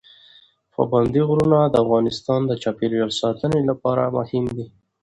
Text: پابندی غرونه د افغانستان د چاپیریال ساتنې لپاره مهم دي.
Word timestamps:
پابندی 0.73 1.21
غرونه 1.29 1.59
د 1.67 1.75
افغانستان 1.83 2.41
د 2.45 2.51
چاپیریال 2.63 3.11
ساتنې 3.21 3.61
لپاره 3.69 4.13
مهم 4.17 4.45
دي. 4.55 4.65